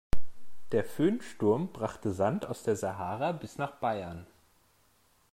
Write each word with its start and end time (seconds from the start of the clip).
Der 0.71 0.83
Föhnsturm 0.83 1.71
brachte 1.71 2.11
Sand 2.11 2.47
aus 2.47 2.63
der 2.63 2.75
Sahara 2.75 3.33
bis 3.33 3.59
nach 3.59 3.75
Bayern. 3.79 4.25